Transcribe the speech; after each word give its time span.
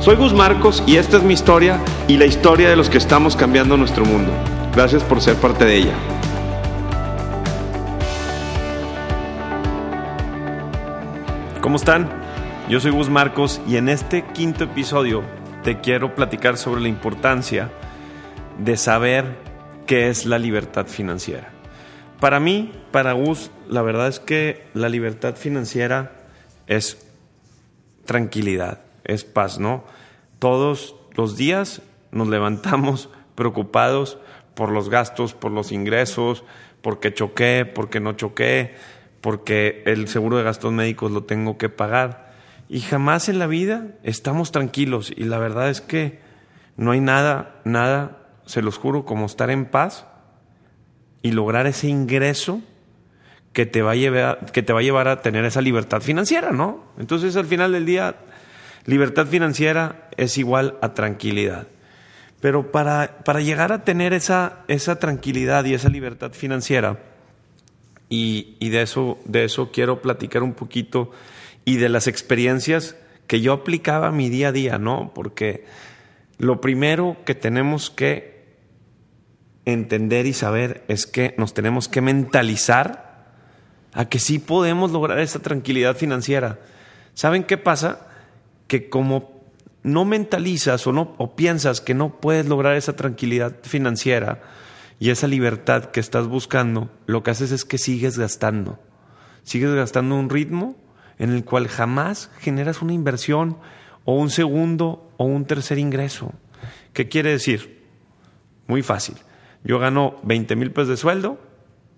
Soy 0.00 0.14
Gus 0.14 0.32
Marcos 0.32 0.82
y 0.86 0.96
esta 0.96 1.16
es 1.16 1.24
mi 1.24 1.34
historia 1.34 1.80
y 2.06 2.18
la 2.18 2.24
historia 2.24 2.70
de 2.70 2.76
los 2.76 2.88
que 2.88 2.98
estamos 2.98 3.34
cambiando 3.34 3.76
nuestro 3.76 4.04
mundo. 4.04 4.30
Gracias 4.72 5.02
por 5.02 5.20
ser 5.20 5.34
parte 5.34 5.64
de 5.64 5.76
ella. 5.76 5.94
¿Cómo 11.60 11.76
están? 11.76 12.08
Yo 12.68 12.78
soy 12.78 12.92
Gus 12.92 13.10
Marcos 13.10 13.60
y 13.66 13.76
en 13.76 13.88
este 13.88 14.24
quinto 14.24 14.64
episodio 14.64 15.24
te 15.64 15.80
quiero 15.80 16.14
platicar 16.14 16.56
sobre 16.56 16.80
la 16.80 16.88
importancia 16.88 17.70
de 18.58 18.76
saber 18.76 19.36
qué 19.86 20.08
es 20.10 20.26
la 20.26 20.38
libertad 20.38 20.86
financiera. 20.86 21.50
Para 22.20 22.38
mí, 22.38 22.72
para 22.92 23.12
Gus, 23.14 23.50
la 23.68 23.82
verdad 23.82 24.06
es 24.06 24.20
que 24.20 24.64
la 24.74 24.88
libertad 24.88 25.34
financiera 25.34 26.12
es 26.68 27.04
tranquilidad, 28.06 28.80
es 29.08 29.24
paz, 29.24 29.58
¿no? 29.58 29.84
Todos 30.38 30.94
los 31.16 31.36
días 31.36 31.82
nos 32.12 32.28
levantamos 32.28 33.10
preocupados 33.34 34.18
por 34.54 34.70
los 34.70 34.88
gastos, 34.88 35.34
por 35.34 35.50
los 35.50 35.72
ingresos, 35.72 36.44
porque 36.82 37.12
choqué, 37.12 37.64
porque 37.64 37.98
no 38.00 38.12
choqué, 38.12 38.74
porque 39.20 39.82
el 39.86 40.08
seguro 40.08 40.36
de 40.36 40.44
gastos 40.44 40.72
médicos 40.72 41.10
lo 41.10 41.24
tengo 41.24 41.58
que 41.58 41.68
pagar. 41.68 42.32
Y 42.68 42.80
jamás 42.80 43.28
en 43.28 43.38
la 43.38 43.46
vida 43.46 43.88
estamos 44.02 44.52
tranquilos. 44.52 45.12
Y 45.16 45.24
la 45.24 45.38
verdad 45.38 45.70
es 45.70 45.80
que 45.80 46.20
no 46.76 46.92
hay 46.92 47.00
nada, 47.00 47.60
nada, 47.64 48.28
se 48.46 48.62
los 48.62 48.78
juro, 48.78 49.04
como 49.04 49.26
estar 49.26 49.50
en 49.50 49.66
paz 49.66 50.06
y 51.22 51.32
lograr 51.32 51.66
ese 51.66 51.88
ingreso 51.88 52.60
que 53.52 53.66
te 53.66 53.82
va 53.82 53.92
a 53.92 53.96
llevar, 53.96 54.52
que 54.52 54.62
te 54.62 54.72
va 54.72 54.80
a, 54.80 54.82
llevar 54.82 55.08
a 55.08 55.22
tener 55.22 55.44
esa 55.44 55.60
libertad 55.60 56.00
financiera, 56.00 56.52
¿no? 56.52 56.84
Entonces 56.98 57.36
al 57.36 57.46
final 57.46 57.72
del 57.72 57.86
día 57.86 58.16
Libertad 58.88 59.26
financiera 59.26 60.08
es 60.16 60.38
igual 60.38 60.78
a 60.80 60.94
tranquilidad. 60.94 61.66
Pero 62.40 62.72
para, 62.72 63.18
para 63.22 63.42
llegar 63.42 63.70
a 63.70 63.84
tener 63.84 64.14
esa, 64.14 64.60
esa, 64.66 64.98
tranquilidad 64.98 65.66
y 65.66 65.74
esa 65.74 65.90
libertad 65.90 66.32
financiera, 66.32 66.98
y, 68.08 68.56
y, 68.60 68.70
de, 68.70 68.80
eso, 68.80 69.18
de 69.26 69.44
eso 69.44 69.70
quiero 69.72 70.00
platicar 70.00 70.42
un 70.42 70.54
poquito, 70.54 71.10
y 71.66 71.76
de 71.76 71.90
las 71.90 72.06
experiencias 72.06 72.96
que 73.26 73.42
yo 73.42 73.52
aplicaba 73.52 74.10
mi 74.10 74.30
día 74.30 74.48
a 74.48 74.52
día, 74.52 74.78
¿no? 74.78 75.12
Porque 75.14 75.66
lo 76.38 76.62
primero 76.62 77.18
que 77.26 77.34
tenemos 77.34 77.90
que 77.90 78.56
entender 79.66 80.24
y 80.24 80.32
saber 80.32 80.82
es 80.88 81.06
que 81.06 81.34
nos 81.36 81.52
tenemos 81.52 81.88
que 81.88 82.00
mentalizar 82.00 83.34
a 83.92 84.08
que 84.08 84.18
sí 84.18 84.38
podemos 84.38 84.92
lograr 84.92 85.18
esa 85.18 85.40
tranquilidad 85.40 85.94
financiera. 85.94 86.58
¿Saben 87.12 87.44
qué 87.44 87.58
pasa? 87.58 88.07
Que 88.68 88.88
como 88.88 89.42
no 89.82 90.04
mentalizas 90.04 90.86
o, 90.86 90.92
no, 90.92 91.14
o 91.18 91.34
piensas 91.34 91.80
que 91.80 91.94
no 91.94 92.20
puedes 92.20 92.46
lograr 92.46 92.76
esa 92.76 92.94
tranquilidad 92.94 93.56
financiera 93.62 94.42
y 95.00 95.10
esa 95.10 95.26
libertad 95.26 95.86
que 95.86 96.00
estás 96.00 96.28
buscando, 96.28 96.90
lo 97.06 97.22
que 97.22 97.30
haces 97.30 97.50
es 97.50 97.64
que 97.64 97.78
sigues 97.78 98.18
gastando. 98.18 98.78
Sigues 99.42 99.74
gastando 99.74 100.14
un 100.16 100.28
ritmo 100.28 100.76
en 101.18 101.30
el 101.30 101.44
cual 101.44 101.68
jamás 101.68 102.30
generas 102.38 102.82
una 102.82 102.92
inversión 102.92 103.56
o 104.04 104.14
un 104.14 104.30
segundo 104.30 105.10
o 105.16 105.24
un 105.24 105.46
tercer 105.46 105.78
ingreso. 105.78 106.32
¿Qué 106.92 107.08
quiere 107.08 107.30
decir? 107.30 107.84
Muy 108.66 108.82
fácil. 108.82 109.16
Yo 109.64 109.78
gano 109.78 110.16
20 110.22 110.56
mil 110.56 110.70
pesos 110.72 110.88
de 110.88 110.96
sueldo, 110.96 111.38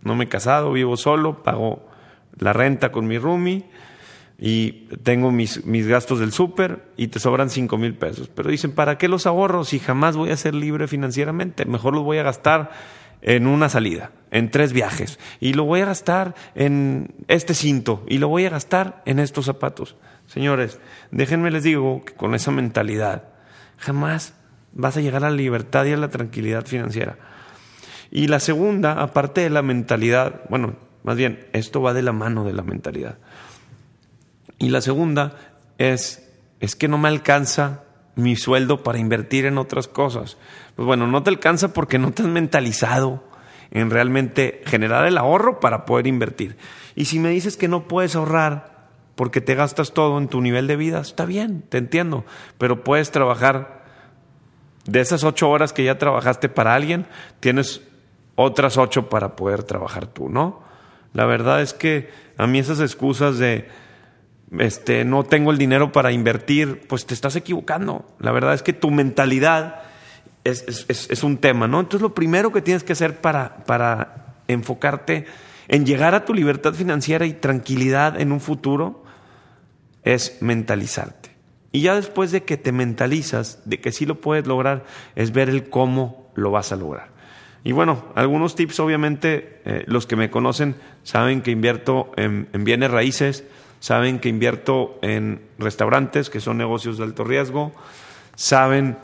no 0.03 0.15
me 0.15 0.25
he 0.25 0.29
casado, 0.29 0.73
vivo 0.73 0.97
solo, 0.97 1.43
pago 1.43 1.89
la 2.39 2.53
renta 2.53 2.93
con 2.93 3.07
mi 3.07 3.19
roomie, 3.19 3.65
y 4.43 4.89
tengo 5.03 5.31
mis, 5.31 5.67
mis 5.67 5.87
gastos 5.87 6.19
del 6.19 6.33
súper 6.33 6.87
y 6.97 7.09
te 7.09 7.21
sobran 7.21 7.51
cinco 7.51 7.77
mil 7.77 7.95
pesos. 7.95 8.31
Pero 8.35 8.51
dicen, 8.51 8.73
¿para 8.73 8.97
qué 8.97 9.07
los 9.07 9.27
ahorro 9.27 9.65
si 9.65 9.79
jamás 9.79 10.17
voy 10.17 10.31
a 10.31 10.37
ser 10.37 10.55
libre 10.55 10.89
financieramente? 10.89 11.67
Mejor 11.67 11.95
los 11.95 12.05
voy 12.05 12.17
a 12.17 12.23
gastar 12.23 12.71
en 13.21 13.47
una 13.47 13.69
salida, 13.69 14.13
en 14.31 14.51
tres 14.51 14.73
viajes, 14.73 15.19
y 15.41 15.53
lo 15.53 15.65
voy 15.65 15.83
a 15.83 15.85
gastar 15.85 16.35
en 16.55 17.15
este 17.29 17.53
cinto, 17.53 18.03
y 18.09 18.17
lo 18.17 18.29
voy 18.29 18.47
a 18.47 18.51
gastar 18.51 19.03
en 19.05 19.19
estos 19.19 19.45
zapatos. 19.45 19.97
Señores, 20.27 20.81
déjenme 21.11 21.51
les 21.51 21.63
digo 21.63 22.03
que 22.03 22.15
con 22.15 22.35
esa 22.35 22.51
mentalidad 22.51 23.25
jamás 23.77 24.33
vas 24.73 24.97
a 24.97 25.03
llegar 25.03 25.23
a 25.23 25.29
la 25.29 25.37
libertad 25.37 25.85
y 25.85 25.93
a 25.93 25.99
la 25.99 26.09
tranquilidad 26.09 26.65
financiera. 26.65 27.19
Y 28.11 28.29
la 28.29 28.41
segunda, 28.41 29.03
aparte 29.03 29.43
de 29.43 29.51
la 29.51 29.61
mentalidad, 29.61 30.43
bueno, 30.49 30.77
más 31.05 31.17
bien, 31.17 31.47
esto 31.53 31.83
va 31.83 31.93
de 31.93 32.03
la 32.03 32.13
mano 32.13 32.45
de 32.45 32.55
la 32.55 32.63
mentalidad. 32.63 33.19
Y 34.61 34.69
la 34.69 34.83
segunda 34.83 35.35
es, 35.79 36.31
es 36.61 36.77
que 36.77 36.87
no 36.87 36.99
me 36.99 37.09
alcanza 37.09 37.83
mi 38.15 38.37
sueldo 38.37 38.83
para 38.83 38.99
invertir 38.99 39.47
en 39.47 39.59
otras 39.59 39.89
cosas. 39.89 40.37
Pues 40.77 40.87
bueno, 40.87 41.07
no 41.07 41.23
te 41.23 41.31
alcanza 41.31 41.73
porque 41.73 41.99
no 41.99 42.13
te 42.13 42.23
has 42.23 42.29
mentalizado 42.29 43.25
en 43.71 43.91
realmente 43.91 44.63
generar 44.67 45.07
el 45.07 45.17
ahorro 45.17 45.61
para 45.61 45.87
poder 45.87 46.07
invertir. 46.07 46.57
Y 46.95 47.07
si 47.07 47.19
me 47.19 47.31
dices 47.31 47.57
que 47.57 47.69
no 47.69 47.89
puedes 47.89 48.15
ahorrar 48.15 48.89
porque 49.15 49.41
te 49.41 49.55
gastas 49.55 49.93
todo 49.93 50.19
en 50.19 50.29
tu 50.29 50.43
nivel 50.43 50.67
de 50.67 50.77
vida, 50.77 51.01
está 51.01 51.25
bien, 51.25 51.63
te 51.69 51.79
entiendo, 51.79 52.25
pero 52.59 52.85
puedes 52.85 53.11
trabajar 53.11 53.85
de 54.85 55.01
esas 55.01 55.25
ocho 55.25 55.49
horas 55.49 55.73
que 55.73 55.85
ya 55.85 55.99
trabajaste 55.99 56.49
para 56.49 56.75
alguien, 56.75 57.07
tienes 57.39 57.83
otras 58.35 58.77
ocho 58.77 59.09
para 59.09 59.37
poder 59.37 59.63
trabajar 59.63 60.07
tú, 60.07 60.29
¿no? 60.29 60.63
La 61.13 61.27
verdad 61.27 61.61
es 61.63 61.75
que 61.75 62.11
a 62.37 62.47
mí 62.47 62.59
esas 62.59 62.81
excusas 62.81 63.39
de 63.39 63.69
este, 64.59 65.05
no 65.05 65.25
tengo 65.25 65.51
el 65.51 65.59
dinero 65.59 65.93
para 65.93 66.13
invertir, 66.13 66.83
pues 66.89 67.07
te 67.07 67.15
estás 67.15 67.37
equivocando. 67.37 68.05
La 68.19 68.33
verdad 68.33 68.55
es 68.55 68.63
que 68.63 68.73
tu 68.73 68.91
mentalidad 68.91 69.83
es, 70.45 71.23
un 71.23 71.39
tema, 71.39 71.69
¿no? 71.69 71.81
Entonces 71.81 72.03
lo 72.03 72.15
primero 72.15 72.53
que 72.53 72.63
tienes 72.63 72.83
que 72.83 72.95
hacer 72.95 73.21
para, 73.21 73.65
para 73.65 74.35
enfocarte 74.49 75.27
en 75.69 75.87
llegar 75.87 76.15
a 76.15 76.25
tu 76.25 76.35
libertad 76.35 76.75
financiera 76.75 77.27
y 77.27 77.35
tranquilidad 77.35 78.21
en 78.21 78.33
un 78.33 78.41
futuro 78.41 79.05
es 80.03 80.39
mentalizarte. 80.41 81.31
Y 81.73 81.83
ya 81.83 81.95
después 81.95 82.33
de 82.33 82.43
que 82.43 82.57
te 82.57 82.73
mentalizas, 82.73 83.63
de 83.65 83.81
que 83.81 83.93
sí 83.93 84.05
lo 84.05 84.21
puedes 84.21 84.47
lograr, 84.47 84.85
es 85.15 85.31
ver 85.31 85.49
el 85.49 85.69
cómo 85.69 86.33
lo 86.35 86.51
vas 86.51 86.73
a 86.73 86.77
lograr. 86.77 87.11
Y 87.63 87.73
bueno, 87.73 88.07
algunos 88.17 88.57
tips, 88.57 88.81
obviamente, 88.81 89.61
eh, 89.65 89.85
los 89.87 90.07
que 90.07 90.17
me 90.17 90.31
conocen 90.31 90.75
saben 91.05 91.43
que 91.43 91.53
invierto 91.53 92.11
en 92.17 92.49
bienes 92.65 92.91
raíces, 92.91 93.45
saben 93.81 94.21
que 94.21 94.29
invierto 94.29 94.99
en 95.03 95.43
restaurantes, 95.59 96.31
que 96.31 96.41
son 96.41 96.59
negocios 96.59 96.99
de 96.99 97.05
alto 97.05 97.25
riesgo, 97.25 97.73
saben 98.37 98.97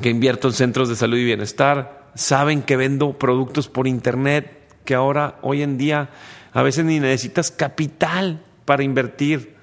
que 0.00 0.10
invierto 0.10 0.48
en 0.48 0.54
centros 0.54 0.88
de 0.88 0.96
salud 0.96 1.16
y 1.16 1.24
bienestar, 1.24 2.10
saben 2.14 2.62
que 2.62 2.76
vendo 2.76 3.18
productos 3.18 3.68
por 3.68 3.88
internet, 3.88 4.56
que 4.84 4.94
ahora, 4.94 5.38
hoy 5.42 5.62
en 5.62 5.78
día, 5.78 6.10
a 6.52 6.62
veces 6.62 6.84
ni 6.84 7.00
necesitas 7.00 7.50
capital 7.50 8.42
para 8.64 8.82
invertir, 8.82 9.56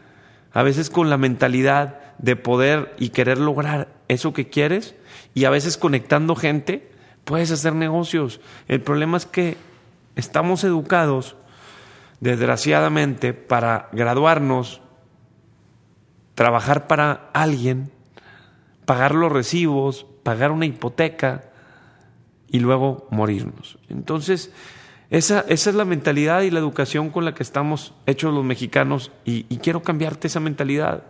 a 0.52 0.64
veces 0.64 0.90
con 0.90 1.10
la 1.10 1.18
mentalidad 1.18 2.00
de 2.18 2.36
poder 2.36 2.96
y 2.98 3.10
querer 3.10 3.38
lograr 3.38 3.90
eso 4.08 4.34
que 4.34 4.50
quieres 4.50 4.96
y 5.34 5.46
a 5.46 5.50
veces 5.50 5.78
conectando 5.78 6.36
gente, 6.36 6.90
puedes 7.26 7.52
hacer 7.52 7.76
negocios. 7.76 8.42
El 8.68 8.82
problema 8.82 9.18
es 9.18 9.26
que 9.26 9.58
estamos 10.16 10.64
educados 10.64 11.36
desgraciadamente, 12.20 13.34
para 13.34 13.90
graduarnos, 13.92 14.82
trabajar 16.36 16.88
para 16.88 17.30
alguien, 17.34 17.92
pagar 18.86 19.16
los 19.16 19.32
recibos, 19.32 20.06
pagar 20.24 20.52
una 20.52 20.66
hipoteca 20.66 21.52
y 22.50 22.60
luego 22.60 23.08
morirnos. 23.12 23.78
Entonces, 23.90 24.52
esa, 25.10 25.46
esa 25.48 25.70
es 25.70 25.76
la 25.76 25.86
mentalidad 25.86 26.42
y 26.42 26.52
la 26.52 26.60
educación 26.60 27.10
con 27.10 27.26
la 27.26 27.34
que 27.34 27.44
estamos 27.44 27.94
hechos 28.06 28.34
los 28.34 28.44
mexicanos 28.44 29.12
y, 29.26 29.46
y 29.50 29.58
quiero 29.58 29.82
cambiarte 29.82 30.28
esa 30.28 30.40
mentalidad, 30.40 31.04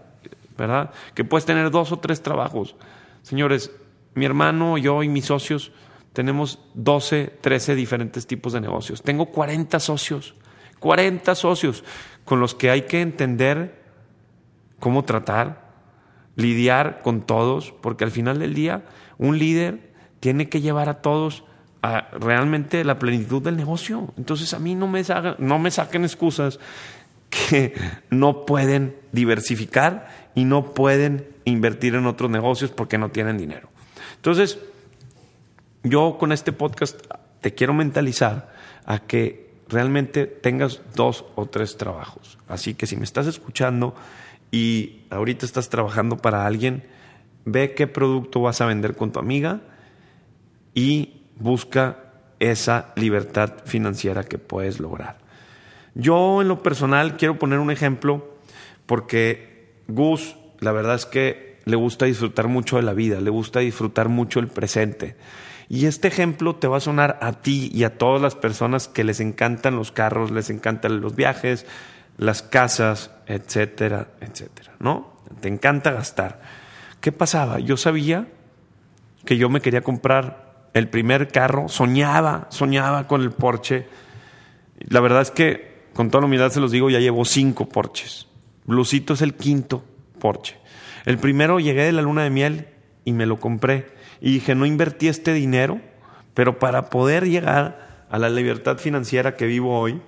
¿verdad? 0.58 0.92
Que 1.14 1.24
puedes 1.24 1.46
tener 1.46 1.72
dos 1.72 1.92
o 1.92 2.00
tres 2.00 2.22
trabajos. 2.22 2.76
Señores, 3.22 3.72
mi 4.14 4.26
hermano, 4.26 4.78
yo 4.78 5.04
y 5.04 5.10
mis 5.10 5.26
socios 5.26 5.72
tenemos 6.14 6.60
12, 6.74 7.38
13 7.42 7.76
diferentes 7.76 8.26
tipos 8.26 8.54
de 8.54 8.62
negocios. 8.62 9.04
Tengo 9.04 9.28
40 9.28 9.80
socios. 9.80 10.34
40 10.80 11.36
socios 11.36 11.84
con 12.26 12.40
los 12.40 12.56
que 12.56 12.70
hay 12.70 12.84
que 12.84 13.02
entender 13.02 13.82
cómo 14.80 15.06
tratar, 15.06 15.68
lidiar 16.36 17.02
con 17.02 17.22
todos, 17.22 17.74
porque 17.82 18.04
al 18.04 18.12
final 18.12 18.40
del 18.40 18.54
día 18.54 18.84
un 19.18 19.40
líder 19.40 19.94
tiene 20.20 20.50
que 20.50 20.62
llevar 20.62 20.90
a 20.90 21.02
todos 21.02 21.44
a 21.82 22.10
realmente 22.12 22.84
la 22.84 23.00
plenitud 23.00 23.42
del 23.42 23.58
negocio. 23.58 24.14
Entonces 24.18 24.54
a 24.54 24.60
mí 24.60 24.76
no 24.76 24.88
me, 24.88 25.04
no 25.40 25.60
me 25.60 25.72
saquen 25.72 26.04
excusas 26.04 26.60
que 27.30 27.74
no 28.10 28.46
pueden 28.46 28.96
diversificar 29.12 30.08
y 30.36 30.46
no 30.46 30.74
pueden 30.74 31.28
invertir 31.46 31.96
en 31.96 32.06
otros 32.06 32.30
negocios 32.30 32.72
porque 32.72 32.98
no 32.98 33.10
tienen 33.10 33.38
dinero. 33.38 33.70
Entonces, 34.16 34.60
yo 35.84 36.18
con 36.20 36.32
este 36.32 36.52
podcast 36.52 37.00
te 37.42 37.54
quiero 37.54 37.74
mentalizar 37.74 38.54
a 38.86 39.00
que 39.00 39.47
realmente 39.70 40.26
tengas 40.26 40.82
dos 40.96 41.26
o 41.36 41.46
tres 41.46 41.78
trabajos. 41.78 42.38
Así 42.48 42.74
que 42.74 42.88
si 42.88 42.96
me 42.96 43.04
estás 43.04 43.28
escuchando 43.28 43.96
y 44.52 45.02
ahorita 45.10 45.46
estás 45.46 45.70
trabajando 45.70 46.18
para 46.18 46.46
alguien, 46.46 46.84
ve 47.46 47.74
qué 47.74 47.88
producto 47.88 48.42
vas 48.42 48.62
a 48.62 48.66
vender 48.66 48.96
con 48.96 49.12
tu 49.12 49.20
amiga 49.20 49.62
y 50.74 51.22
busca 51.40 51.98
esa 52.40 52.94
libertad 52.96 53.54
financiera 53.66 54.24
que 54.24 54.38
puedes 54.38 54.80
lograr. 54.80 55.18
Yo 55.96 56.42
en 56.42 56.48
lo 56.48 56.62
personal 56.62 57.18
quiero 57.18 57.40
poner 57.40 57.60
un 57.60 57.72
ejemplo 57.72 58.36
porque 58.86 59.74
Gus, 59.88 60.36
la 60.60 60.72
verdad 60.72 60.96
es 60.96 61.06
que 61.06 61.58
le 61.66 61.76
gusta 61.76 62.06
disfrutar 62.06 62.48
mucho 62.48 62.78
de 62.78 62.84
la 62.84 62.94
vida, 62.94 63.20
le 63.20 63.30
gusta 63.30 63.60
disfrutar 63.60 64.08
mucho 64.08 64.40
el 64.40 64.48
presente. 64.48 65.16
Y 65.70 65.86
este 65.86 66.08
ejemplo 66.08 66.56
te 66.56 66.68
va 66.68 66.78
a 66.78 66.82
sonar 66.82 67.20
a 67.22 67.34
ti 67.34 67.70
y 67.74 67.84
a 67.84 67.98
todas 67.98 68.22
las 68.22 68.36
personas 68.36 68.88
que 68.88 69.04
les 69.04 69.20
encantan 69.20 69.76
los 69.76 69.92
carros, 69.92 70.32
les 70.32 70.50
encantan 70.50 71.02
los 71.02 71.16
viajes, 71.16 71.66
las 72.18 72.42
casas, 72.42 73.12
etcétera, 73.26 74.08
etcétera, 74.22 74.74
¿no? 74.80 75.14
Te 75.42 75.50
encanta 75.50 75.92
gastar. 75.92 76.42
¿Qué 77.02 77.12
pasaba? 77.12 77.60
Yo 77.60 77.76
sabía 77.76 78.28
que 79.26 79.38
yo 79.38 79.50
me 79.50 79.62
quería 79.62 79.82
comprar 79.82 80.70
el 80.74 80.88
primer 80.88 81.28
carro, 81.28 81.68
soñaba, 81.68 82.48
soñaba 82.50 83.08
con 83.08 83.22
el 83.22 83.32
Porsche. 83.32 83.88
La 84.80 85.02
verdad 85.02 85.22
es 85.22 85.32
que, 85.32 85.88
con 85.94 86.10
toda 86.10 86.22
la 86.22 86.28
humildad 86.28 86.52
se 86.52 86.62
los 86.62 86.72
digo, 86.72 86.90
ya 86.90 87.00
llevo 87.00 87.26
cinco 87.26 87.68
Porsches. 87.68 88.28
Blusito 88.66 89.14
es 89.14 89.22
el 89.22 89.34
quinto 89.34 89.84
Porsche. 90.20 90.58
El 91.06 91.18
primero 91.18 91.60
llegué 91.60 91.84
de 91.84 91.92
la 91.92 92.02
luna 92.02 92.24
de 92.24 92.30
miel 92.30 92.68
y 93.06 93.12
me 93.12 93.26
lo 93.26 93.40
compré 93.40 93.97
y 94.22 94.34
dije, 94.34 94.56
no 94.56 94.66
invertí 94.66 95.08
este 95.08 95.34
dinero, 95.34 95.80
pero 96.34 96.60
para 96.60 96.90
poder 96.90 97.28
llegar 97.28 98.06
a 98.10 98.20
la 98.20 98.30
libertad 98.30 98.78
financiera 98.78 99.36
que 99.36 99.46
vivo 99.46 99.80
hoy 99.80 100.02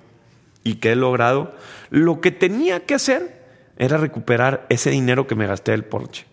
y 0.64 0.76
que 0.76 0.92
he 0.92 0.96
logrado, 0.96 1.54
lo 1.90 2.20
que 2.20 2.30
tenía 2.30 2.86
que 2.86 2.94
hacer 2.94 3.40
era 3.76 3.96
recuperar 3.96 4.66
ese 4.68 4.90
dinero 4.90 5.26
que 5.26 5.34
me 5.34 5.46
gasté 5.46 5.72
del 5.72 5.84
Porsche. 5.84 6.26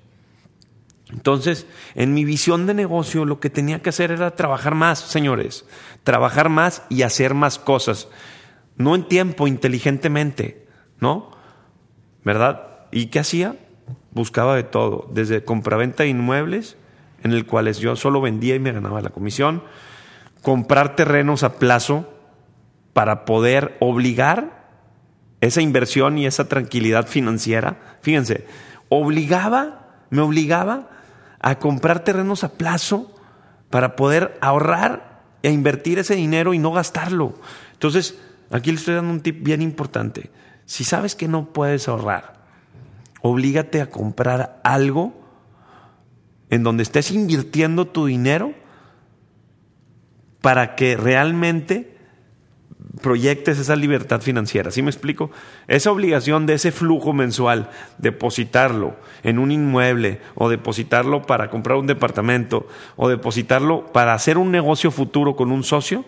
Entonces, 1.11 1.65
en 1.95 2.13
mi 2.13 2.25
visión 2.25 2.67
de 2.67 2.73
negocio, 2.73 3.23
lo 3.23 3.39
que 3.39 3.49
tenía 3.49 3.81
que 3.81 3.89
hacer 3.89 4.11
era 4.11 4.31
trabajar 4.31 4.75
más, 4.75 4.99
señores, 4.99 5.65
trabajar 6.03 6.49
más 6.49 6.83
y 6.89 7.03
hacer 7.03 7.33
más 7.33 7.57
cosas, 7.59 8.09
no 8.75 8.93
en 8.93 9.07
tiempo, 9.07 9.47
inteligentemente, 9.47 10.67
¿no? 10.99 11.31
¿Verdad? 12.25 12.87
¿Y 12.91 13.07
qué 13.07 13.19
hacía? 13.19 13.55
Buscaba 14.11 14.55
de 14.55 14.63
todo, 14.63 15.09
desde 15.13 15.45
compraventa 15.45 16.03
de 16.03 16.09
inmuebles, 16.09 16.75
en 17.23 17.31
el 17.33 17.45
cual 17.45 17.71
yo 17.73 17.95
solo 17.95 18.21
vendía 18.21 18.55
y 18.55 18.59
me 18.59 18.71
ganaba 18.71 19.01
la 19.01 19.09
comisión, 19.09 19.63
comprar 20.41 20.95
terrenos 20.95 21.43
a 21.43 21.53
plazo 21.55 22.13
para 22.93 23.25
poder 23.25 23.77
obligar 23.79 24.57
esa 25.41 25.61
inversión 25.61 26.17
y 26.17 26.25
esa 26.25 26.47
tranquilidad 26.47 27.07
financiera. 27.07 27.97
Fíjense, 28.01 28.45
obligaba, 28.89 30.05
me 30.09 30.21
obligaba 30.21 30.89
a 31.39 31.59
comprar 31.59 32.03
terrenos 32.03 32.43
a 32.43 32.53
plazo 32.53 33.13
para 33.69 33.95
poder 33.95 34.37
ahorrar 34.41 35.21
e 35.43 35.51
invertir 35.51 35.99
ese 35.99 36.15
dinero 36.15 36.53
y 36.53 36.59
no 36.59 36.71
gastarlo. 36.71 37.35
Entonces, 37.73 38.17
aquí 38.51 38.71
le 38.71 38.77
estoy 38.77 38.95
dando 38.95 39.11
un 39.11 39.21
tip 39.21 39.43
bien 39.43 39.61
importante. 39.61 40.31
Si 40.65 40.83
sabes 40.83 41.15
que 41.15 41.27
no 41.27 41.53
puedes 41.53 41.87
ahorrar, 41.87 42.33
oblígate 43.21 43.81
a 43.81 43.89
comprar 43.89 44.59
algo 44.63 45.26
en 46.49 46.63
donde 46.63 46.83
estés 46.83 47.11
invirtiendo 47.11 47.87
tu 47.87 48.05
dinero 48.05 48.53
para 50.41 50.75
que 50.75 50.95
realmente 50.95 51.97
proyectes 53.01 53.59
esa 53.59 53.75
libertad 53.75 54.21
financiera. 54.21 54.71
¿Sí 54.71 54.81
me 54.81 54.89
explico? 54.89 55.31
Esa 55.67 55.91
obligación 55.91 56.45
de 56.45 56.55
ese 56.55 56.71
flujo 56.71 57.13
mensual, 57.13 57.69
depositarlo 57.97 58.95
en 59.23 59.39
un 59.39 59.51
inmueble 59.51 60.21
o 60.35 60.49
depositarlo 60.49 61.23
para 61.23 61.49
comprar 61.49 61.77
un 61.77 61.87
departamento 61.87 62.67
o 62.95 63.09
depositarlo 63.09 63.91
para 63.91 64.13
hacer 64.13 64.37
un 64.37 64.51
negocio 64.51 64.91
futuro 64.91 65.35
con 65.35 65.51
un 65.51 65.63
socio, 65.63 66.05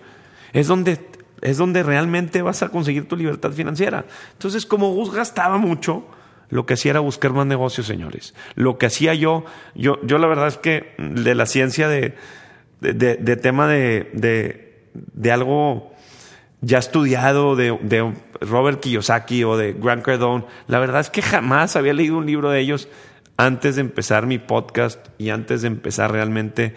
es 0.54 0.68
donde, 0.68 1.00
es 1.42 1.58
donde 1.58 1.84
realmente 1.84 2.42
vas 2.42 2.64
a 2.64 2.70
conseguir 2.70 3.08
tu 3.08 3.16
libertad 3.16 3.52
financiera. 3.52 4.06
Entonces, 4.34 4.66
como 4.66 4.94
Gus 4.94 5.14
gastaba 5.14 5.58
mucho, 5.58 6.06
lo 6.50 6.66
que 6.66 6.74
hacía 6.74 6.92
era 6.92 7.00
buscar 7.00 7.34
más 7.34 7.46
negocios, 7.46 7.88
señores. 7.88 8.34
Lo 8.56 8.78
que 8.78 8.88
hacía 8.88 9.14
yo, 9.14 9.46
yo, 9.76 10.00
yo 10.04 10.18
la 10.18 10.28
verdad 10.28 10.48
es 10.48 10.58
que 10.58 10.94
de 10.98 11.36
la 11.36 11.46
ciencia 11.46 11.88
de, 11.88 12.16
de, 12.82 13.36
tema 13.38 13.68
de, 13.68 14.10
de, 14.94 15.32
algo 15.32 15.94
ya 16.62 16.80
estudiado 16.80 17.56
de, 17.56 17.78
de, 17.82 18.14
Robert 18.42 18.80
Kiyosaki 18.80 19.44
o 19.44 19.58
de 19.58 19.74
Grant 19.74 20.04
Cardone, 20.04 20.46
la 20.68 20.80
verdad 20.80 21.02
es 21.02 21.10
que 21.10 21.22
jamás 21.22 21.76
había 21.76 21.94
leído 21.94 22.18
un 22.18 22.26
libro 22.26 22.50
de 22.50 22.60
ellos 22.60 22.88
antes 23.38 23.76
de 23.76 23.82
empezar 23.82 24.26
mi 24.26 24.38
podcast 24.38 25.08
y 25.18 25.30
antes 25.30 25.62
de 25.62 25.68
empezar 25.68 26.12
realmente 26.12 26.76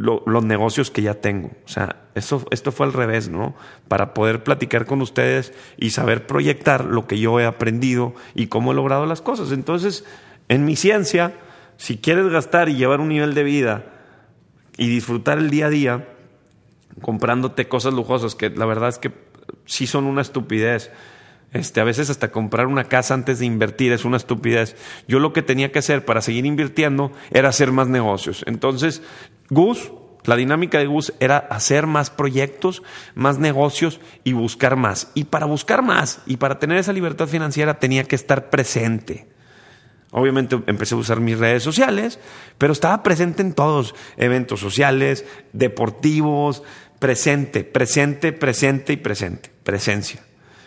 los 0.00 0.44
negocios 0.44 0.90
que 0.90 1.02
ya 1.02 1.14
tengo. 1.14 1.50
O 1.64 1.68
sea, 1.68 1.96
eso, 2.14 2.46
esto 2.50 2.72
fue 2.72 2.86
al 2.86 2.92
revés, 2.94 3.28
¿no? 3.28 3.54
Para 3.86 4.14
poder 4.14 4.42
platicar 4.42 4.86
con 4.86 5.02
ustedes 5.02 5.52
y 5.76 5.90
saber 5.90 6.26
proyectar 6.26 6.84
lo 6.86 7.06
que 7.06 7.18
yo 7.18 7.38
he 7.38 7.44
aprendido 7.44 8.14
y 8.34 8.46
cómo 8.46 8.72
he 8.72 8.74
logrado 8.74 9.04
las 9.04 9.20
cosas. 9.20 9.52
Entonces, 9.52 10.04
en 10.48 10.64
mi 10.64 10.74
ciencia, 10.74 11.34
si 11.76 11.98
quieres 11.98 12.28
gastar 12.28 12.68
y 12.70 12.76
llevar 12.76 13.00
un 13.00 13.10
nivel 13.10 13.34
de 13.34 13.42
vida 13.42 13.84
y 14.78 14.88
disfrutar 14.88 15.38
el 15.38 15.50
día 15.50 15.66
a 15.66 15.70
día, 15.70 16.08
comprándote 17.02 17.68
cosas 17.68 17.92
lujosas, 17.92 18.34
que 18.34 18.48
la 18.48 18.64
verdad 18.64 18.88
es 18.88 18.98
que 18.98 19.12
sí 19.66 19.86
son 19.86 20.06
una 20.06 20.22
estupidez. 20.22 20.90
Este, 21.52 21.80
a 21.80 21.84
veces 21.84 22.10
hasta 22.10 22.30
comprar 22.30 22.66
una 22.66 22.84
casa 22.84 23.14
antes 23.14 23.40
de 23.40 23.46
invertir 23.46 23.92
es 23.92 24.04
una 24.04 24.16
estupidez. 24.16 24.76
Yo 25.08 25.18
lo 25.18 25.32
que 25.32 25.42
tenía 25.42 25.72
que 25.72 25.80
hacer 25.80 26.04
para 26.04 26.22
seguir 26.22 26.46
invirtiendo 26.46 27.12
era 27.32 27.48
hacer 27.48 27.72
más 27.72 27.88
negocios. 27.88 28.44
Entonces, 28.46 29.02
Gus, 29.48 29.92
la 30.24 30.36
dinámica 30.36 30.78
de 30.78 30.86
Gus 30.86 31.12
era 31.18 31.38
hacer 31.38 31.86
más 31.86 32.10
proyectos, 32.10 32.82
más 33.14 33.38
negocios 33.38 34.00
y 34.22 34.32
buscar 34.32 34.76
más. 34.76 35.10
Y 35.14 35.24
para 35.24 35.46
buscar 35.46 35.82
más 35.82 36.22
y 36.26 36.36
para 36.36 36.58
tener 36.58 36.78
esa 36.78 36.92
libertad 36.92 37.26
financiera 37.26 37.78
tenía 37.78 38.04
que 38.04 38.16
estar 38.16 38.48
presente. 38.50 39.26
Obviamente 40.12 40.60
empecé 40.66 40.94
a 40.94 40.98
usar 40.98 41.20
mis 41.20 41.38
redes 41.38 41.62
sociales, 41.62 42.18
pero 42.58 42.72
estaba 42.72 43.02
presente 43.02 43.42
en 43.42 43.54
todos, 43.54 43.94
eventos 44.16 44.58
sociales, 44.58 45.24
deportivos, 45.52 46.64
presente, 46.98 47.62
presente, 47.62 48.32
presente 48.32 48.92
y 48.92 48.96
presente, 48.96 49.50
presencia. 49.62 50.22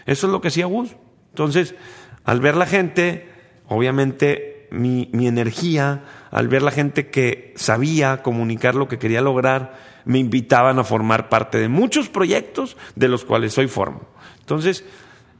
Eso 0.06 0.28
es 0.28 0.34
lo 0.34 0.42
que 0.42 0.50
hacía 0.50 0.66
Gus. 0.66 0.96
Entonces, 1.30 1.76
al 2.24 2.40
ver 2.40 2.56
la 2.56 2.66
gente, 2.66 3.30
obviamente 3.68 4.68
mi, 4.72 5.10
mi 5.14 5.28
energía, 5.28 6.04
al 6.32 6.48
ver 6.48 6.62
la 6.62 6.72
gente 6.72 7.10
que 7.10 7.54
sabía 7.56 8.22
comunicar 8.22 8.76
lo 8.76 8.88
que 8.88 9.00
quería 9.00 9.22
lograr, 9.22 9.78
me 10.06 10.20
invitaban 10.20 10.80
a 10.80 10.84
formar 10.84 11.30
parte 11.30 11.58
de 11.58 11.70
muchos 11.70 12.10
proyectos 12.10 12.78
de 12.96 13.08
los 13.08 13.26
cuales 13.26 13.54
soy 13.54 13.68
formo. 13.68 14.02
Entonces, 14.40 14.84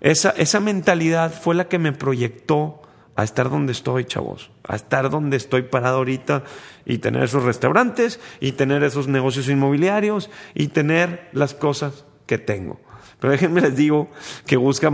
esa, 0.02 0.32
esa 0.32 0.60
mentalidad 0.60 1.34
fue 1.34 1.56
la 1.56 1.68
que 1.68 1.80
me 1.80 1.94
proyectó 1.94 2.82
a 3.16 3.24
estar 3.24 3.50
donde 3.50 3.72
estoy, 3.72 4.06
chavos, 4.06 4.52
a 4.68 4.76
estar 4.76 5.10
donde 5.10 5.38
estoy 5.38 5.64
parado 5.64 5.98
ahorita 5.98 6.44
y 6.86 6.98
tener 6.98 7.24
esos 7.24 7.44
restaurantes 7.44 8.20
y 8.40 8.54
tener 8.54 8.84
esos 8.84 9.08
negocios 9.08 9.50
inmobiliarios 9.50 10.30
y 10.56 10.68
tener 10.68 11.30
las 11.32 11.54
cosas 11.54 12.06
que 12.26 12.38
tengo. 12.38 12.80
Pero 13.24 13.32
déjenme 13.32 13.62
les 13.62 13.78
digo 13.78 14.10
que 14.46 14.58
Busca 14.58 14.92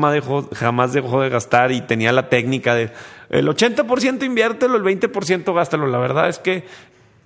jamás 0.54 0.94
dejó 0.94 1.22
de 1.22 1.30
gastar 1.30 1.72
y 1.72 1.82
tenía 1.82 2.12
la 2.12 2.30
técnica 2.30 2.76
de 2.76 2.92
el 3.32 3.48
80% 3.48 4.24
inviértelo, 4.24 4.78
el 4.78 4.84
20% 4.84 5.52
gástalo. 5.52 5.88
La 5.88 5.98
verdad 5.98 6.30
es 6.30 6.38
que 6.38 6.64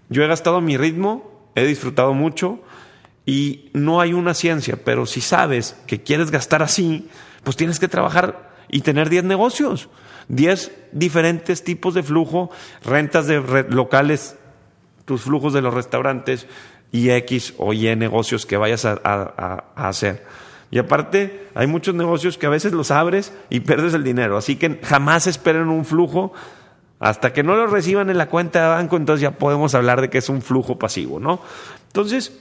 yo 0.07 0.23
he 0.23 0.27
gastado 0.27 0.55
a 0.55 0.61
mi 0.61 0.77
ritmo, 0.77 1.49
he 1.55 1.65
disfrutado 1.65 2.13
mucho 2.13 2.61
y 3.25 3.69
no 3.73 3.99
hay 3.99 4.13
una 4.13 4.33
ciencia, 4.33 4.79
pero 4.81 5.05
si 5.05 5.19
sabes 5.19 5.75
que 5.87 6.01
quieres 6.01 6.31
gastar 6.31 6.63
así, 6.63 7.09
pues 7.43 7.57
tienes 7.57 7.81
que 7.81 7.89
trabajar 7.89 8.53
y 8.69 8.79
tener 8.79 9.09
10 9.09 9.25
negocios, 9.25 9.89
10 10.29 10.71
diferentes 10.93 11.65
tipos 11.65 11.95
de 11.95 12.03
flujo, 12.03 12.49
rentas 12.85 13.27
de 13.27 13.65
locales, 13.67 14.37
tus 15.03 15.23
flujos 15.23 15.51
de 15.51 15.61
los 15.61 15.73
restaurantes 15.73 16.47
y 16.93 17.09
X 17.09 17.55
o 17.57 17.73
Y 17.73 17.93
negocios 17.97 18.45
que 18.45 18.55
vayas 18.55 18.85
a 18.85 19.65
hacer. 19.75 20.23
Y 20.73 20.79
aparte, 20.79 21.49
hay 21.53 21.67
muchos 21.67 21.93
negocios 21.93 22.39
que 22.39 22.47
a 22.47 22.49
veces 22.49 22.73
los 22.73 22.89
abres 22.89 23.31
y 23.51 23.59
pierdes 23.59 23.93
el 23.93 24.03
dinero. 24.03 24.37
Así 24.37 24.55
que 24.55 24.79
jamás 24.81 25.27
esperen 25.27 25.69
un 25.69 25.85
flujo 25.85 26.33
hasta 26.97 27.31
que 27.31 27.43
no 27.43 27.55
lo 27.55 27.67
reciban 27.67 28.09
en 28.09 28.17
la 28.17 28.25
cuenta 28.25 28.63
de 28.63 28.67
banco, 28.69 28.97
entonces 28.97 29.21
ya 29.21 29.37
podemos 29.37 29.75
hablar 29.75 30.01
de 30.01 30.09
que 30.09 30.17
es 30.17 30.29
un 30.29 30.41
flujo 30.41 30.79
pasivo, 30.79 31.19
¿no? 31.19 31.41
Entonces, 31.85 32.39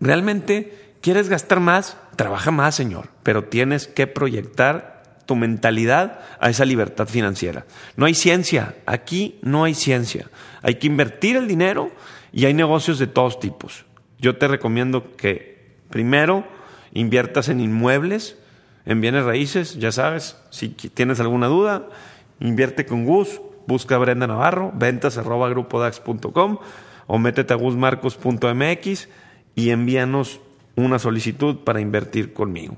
realmente 0.00 0.96
quieres 1.00 1.28
gastar 1.28 1.60
más, 1.60 1.96
trabaja 2.16 2.50
más, 2.50 2.74
señor, 2.74 3.10
pero 3.22 3.44
tienes 3.44 3.86
que 3.86 4.08
proyectar 4.08 5.22
tu 5.24 5.36
mentalidad 5.36 6.18
a 6.40 6.50
esa 6.50 6.64
libertad 6.64 7.06
financiera. 7.06 7.64
No 7.94 8.06
hay 8.06 8.14
ciencia, 8.14 8.74
aquí 8.86 9.38
no 9.42 9.62
hay 9.62 9.74
ciencia. 9.74 10.28
Hay 10.62 10.80
que 10.80 10.88
invertir 10.88 11.36
el 11.36 11.46
dinero 11.46 11.92
y 12.32 12.46
hay 12.46 12.54
negocios 12.54 12.98
de 12.98 13.06
todos 13.06 13.38
tipos. 13.38 13.84
Yo 14.18 14.36
te 14.36 14.48
recomiendo 14.48 15.14
que 15.16 15.76
primero 15.90 16.58
inviertas 16.92 17.48
en 17.48 17.60
inmuebles, 17.60 18.36
en 18.86 19.00
bienes 19.00 19.24
raíces, 19.24 19.78
ya 19.78 19.92
sabes, 19.92 20.36
si 20.50 20.68
tienes 20.68 21.20
alguna 21.20 21.46
duda, 21.46 21.86
invierte 22.40 22.86
con 22.86 23.04
Gus, 23.04 23.40
busca 23.66 23.96
a 23.96 23.98
Brenda 23.98 24.26
Navarro, 24.26 24.72
ventas 24.74 25.18
arroba 25.18 25.48
grupodax.com 25.48 26.58
o 27.06 27.18
métete 27.18 27.52
a 27.52 27.56
gusmarcos.mx 27.56 29.08
y 29.54 29.70
envíanos 29.70 30.40
una 30.76 30.98
solicitud 30.98 31.58
para 31.58 31.80
invertir 31.80 32.32
conmigo. 32.32 32.76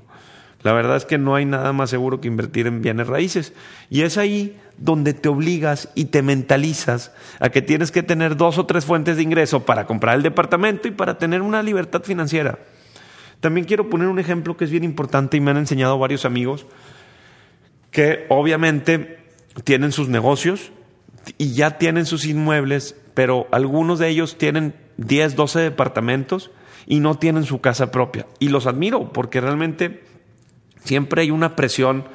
La 0.63 0.71
verdad 0.71 0.95
es 0.95 1.05
que 1.05 1.17
no 1.17 1.35
hay 1.35 1.45
nada 1.45 1.73
más 1.73 1.89
seguro 1.89 2.21
que 2.21 2.29
invertir 2.29 2.67
en 2.67 2.81
bienes 2.81 3.07
raíces. 3.07 3.53
Y 3.89 4.01
es 4.01 4.17
ahí 4.17 4.57
donde 4.77 5.13
te 5.13 5.29
obligas 5.29 5.89
y 5.93 6.05
te 6.05 6.21
mentalizas 6.21 7.11
a 7.39 7.49
que 7.49 7.61
tienes 7.61 7.91
que 7.91 8.01
tener 8.01 8.37
dos 8.37 8.57
o 8.57 8.65
tres 8.65 8.85
fuentes 8.85 9.17
de 9.17 9.23
ingreso 9.23 9.65
para 9.65 9.85
comprar 9.85 10.15
el 10.15 10.23
departamento 10.23 10.87
y 10.87 10.91
para 10.91 11.17
tener 11.17 11.41
una 11.41 11.61
libertad 11.61 12.03
financiera. 12.03 12.59
También 13.43 13.67
quiero 13.67 13.89
poner 13.89 14.07
un 14.07 14.19
ejemplo 14.19 14.55
que 14.55 14.63
es 14.63 14.71
bien 14.71 14.85
importante 14.85 15.35
y 15.35 15.41
me 15.41 15.51
han 15.51 15.57
enseñado 15.57 15.99
varios 15.99 16.23
amigos 16.23 16.65
que 17.91 18.25
obviamente 18.29 19.19
tienen 19.65 19.91
sus 19.91 20.07
negocios 20.07 20.71
y 21.37 21.51
ya 21.51 21.77
tienen 21.77 22.05
sus 22.05 22.25
inmuebles, 22.25 22.95
pero 23.13 23.49
algunos 23.51 23.99
de 23.99 24.07
ellos 24.07 24.37
tienen 24.37 24.73
10, 24.95 25.35
12 25.35 25.59
departamentos 25.59 26.51
y 26.87 27.01
no 27.01 27.15
tienen 27.15 27.43
su 27.43 27.59
casa 27.59 27.91
propia. 27.91 28.27
Y 28.39 28.47
los 28.47 28.65
admiro 28.65 29.11
porque 29.11 29.41
realmente 29.41 30.05
siempre 30.85 31.23
hay 31.23 31.29
una 31.29 31.57
presión 31.57 32.05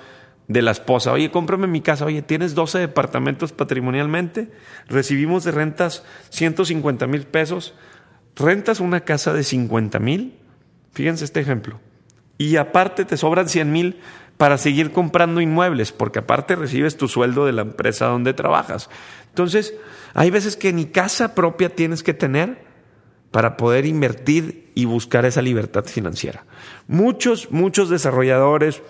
de 0.46 0.62
la 0.62 0.70
esposa. 0.70 1.12
Oye, 1.12 1.30
cómprame 1.30 1.66
mi 1.66 1.82
casa. 1.82 2.06
Oye, 2.06 2.22
tienes 2.22 2.54
12 2.54 2.78
departamentos 2.78 3.52
patrimonialmente. 3.52 4.50
Recibimos 4.86 5.44
de 5.44 5.50
rentas 5.50 6.04
150 6.30 7.06
mil 7.06 7.26
pesos. 7.26 7.74
Rentas 8.34 8.80
una 8.80 9.00
casa 9.00 9.34
de 9.34 9.44
50 9.44 9.98
mil. 9.98 10.37
Fíjense 10.98 11.26
este 11.26 11.38
ejemplo. 11.38 11.78
Y 12.38 12.56
aparte 12.56 13.04
te 13.04 13.16
sobran 13.16 13.48
100 13.48 13.70
mil 13.70 14.00
para 14.36 14.58
seguir 14.58 14.90
comprando 14.90 15.40
inmuebles, 15.40 15.92
porque 15.92 16.18
aparte 16.18 16.56
recibes 16.56 16.96
tu 16.96 17.06
sueldo 17.06 17.46
de 17.46 17.52
la 17.52 17.62
empresa 17.62 18.06
donde 18.06 18.34
trabajas. 18.34 18.90
Entonces, 19.28 19.74
hay 20.14 20.30
veces 20.30 20.56
que 20.56 20.72
ni 20.72 20.86
casa 20.86 21.36
propia 21.36 21.68
tienes 21.68 22.02
que 22.02 22.14
tener 22.14 22.64
para 23.30 23.56
poder 23.56 23.86
invertir 23.86 24.72
y 24.74 24.86
buscar 24.86 25.24
esa 25.24 25.40
libertad 25.40 25.84
financiera. 25.84 26.46
Muchos, 26.88 27.52
muchos 27.52 27.90
desarrolladores 27.90 28.82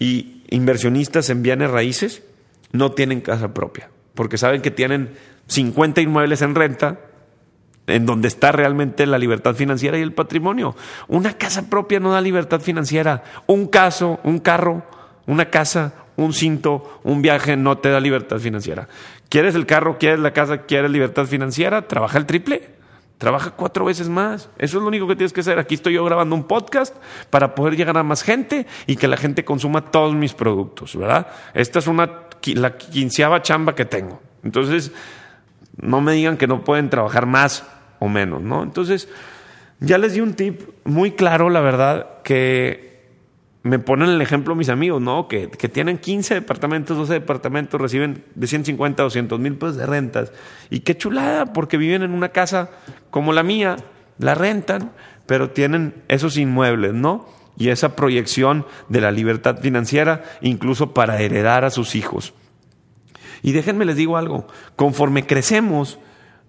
y 0.00 0.42
inversionistas 0.50 1.30
en 1.30 1.44
bienes 1.44 1.70
raíces 1.70 2.24
no 2.72 2.90
tienen 2.90 3.20
casa 3.20 3.54
propia, 3.54 3.90
porque 4.14 4.38
saben 4.38 4.60
que 4.60 4.72
tienen 4.72 5.10
50 5.46 6.00
inmuebles 6.00 6.42
en 6.42 6.56
renta, 6.56 6.98
en 7.88 8.06
donde 8.06 8.28
está 8.28 8.52
realmente 8.52 9.06
la 9.06 9.18
libertad 9.18 9.54
financiera 9.54 9.98
y 9.98 10.02
el 10.02 10.12
patrimonio. 10.12 10.76
Una 11.08 11.32
casa 11.32 11.68
propia 11.68 11.98
no 12.00 12.12
da 12.12 12.20
libertad 12.20 12.60
financiera. 12.60 13.24
Un 13.46 13.66
caso, 13.66 14.20
un 14.22 14.38
carro, 14.38 14.82
una 15.26 15.50
casa, 15.50 15.94
un 16.16 16.32
cinto, 16.32 17.00
un 17.02 17.22
viaje 17.22 17.56
no 17.56 17.78
te 17.78 17.90
da 17.90 18.00
libertad 18.00 18.38
financiera. 18.38 18.88
¿Quieres 19.28 19.54
el 19.54 19.66
carro? 19.66 19.98
¿Quieres 19.98 20.20
la 20.20 20.32
casa? 20.32 20.62
¿Quieres 20.62 20.90
libertad 20.90 21.26
financiera? 21.26 21.88
Trabaja 21.88 22.18
el 22.18 22.26
triple. 22.26 22.78
Trabaja 23.18 23.50
cuatro 23.50 23.84
veces 23.84 24.08
más. 24.08 24.48
Eso 24.58 24.78
es 24.78 24.82
lo 24.82 24.88
único 24.88 25.08
que 25.08 25.16
tienes 25.16 25.32
que 25.32 25.40
hacer. 25.40 25.58
Aquí 25.58 25.74
estoy 25.74 25.94
yo 25.94 26.04
grabando 26.04 26.36
un 26.36 26.44
podcast 26.44 26.94
para 27.30 27.54
poder 27.54 27.76
llegar 27.76 27.96
a 27.98 28.02
más 28.02 28.22
gente 28.22 28.66
y 28.86 28.96
que 28.96 29.08
la 29.08 29.16
gente 29.16 29.44
consuma 29.44 29.90
todos 29.90 30.14
mis 30.14 30.34
productos, 30.34 30.94
¿verdad? 30.94 31.26
Esta 31.52 31.80
es 31.80 31.88
una, 31.88 32.10
la 32.54 32.76
quinceava 32.76 33.42
chamba 33.42 33.74
que 33.74 33.84
tengo. 33.84 34.22
Entonces, 34.44 34.92
no 35.76 36.00
me 36.00 36.12
digan 36.12 36.36
que 36.36 36.46
no 36.46 36.62
pueden 36.62 36.90
trabajar 36.90 37.26
más 37.26 37.64
o 37.98 38.08
menos, 38.08 38.42
¿no? 38.42 38.62
Entonces, 38.62 39.08
ya 39.80 39.98
les 39.98 40.14
di 40.14 40.20
un 40.20 40.34
tip 40.34 40.62
muy 40.84 41.12
claro, 41.12 41.50
la 41.50 41.60
verdad, 41.60 42.22
que 42.22 42.88
me 43.62 43.78
ponen 43.78 44.08
el 44.08 44.22
ejemplo 44.22 44.54
mis 44.54 44.68
amigos, 44.68 45.00
¿no? 45.02 45.28
Que, 45.28 45.48
que, 45.48 45.68
tienen 45.68 45.98
15 45.98 46.34
departamentos, 46.34 46.96
12 46.96 47.14
departamentos, 47.14 47.80
reciben 47.80 48.24
de 48.34 48.46
150 48.46 49.02
a 49.02 49.04
200 49.04 49.38
mil 49.38 49.54
pesos 49.54 49.76
de 49.76 49.86
rentas. 49.86 50.32
Y 50.70 50.80
qué 50.80 50.96
chulada, 50.96 51.52
porque 51.52 51.76
viven 51.76 52.02
en 52.02 52.12
una 52.12 52.30
casa 52.30 52.70
como 53.10 53.32
la 53.32 53.42
mía, 53.42 53.76
la 54.18 54.34
rentan, 54.34 54.92
pero 55.26 55.50
tienen 55.50 56.02
esos 56.08 56.36
inmuebles, 56.36 56.94
¿no? 56.94 57.28
Y 57.56 57.68
esa 57.68 57.96
proyección 57.96 58.66
de 58.88 59.00
la 59.00 59.10
libertad 59.10 59.58
financiera, 59.58 60.22
incluso 60.40 60.94
para 60.94 61.20
heredar 61.20 61.64
a 61.64 61.70
sus 61.70 61.94
hijos. 61.94 62.34
Y 63.42 63.52
déjenme 63.52 63.84
les 63.84 63.96
digo 63.96 64.16
algo, 64.16 64.46
conforme 64.76 65.26
crecemos, 65.26 65.98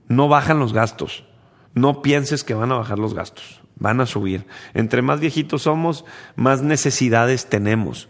no 0.08 0.28
bajan 0.28 0.60
los 0.60 0.74
gastos. 0.74 1.26
No 1.74 2.02
pienses 2.02 2.44
que 2.44 2.54
van 2.54 2.72
a 2.72 2.78
bajar 2.78 3.00
los 3.00 3.14
gastos, 3.14 3.62
van 3.76 4.02
a 4.02 4.06
subir. 4.06 4.46
Entre 4.74 5.02
más 5.02 5.20
viejitos 5.20 5.64
somos, 5.64 6.06
más 6.36 6.62
necesidades 6.62 7.48
tenemos 7.48 8.10